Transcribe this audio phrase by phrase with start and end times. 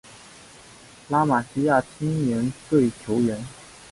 [1.09, 3.39] 拉玛西亚青年队球员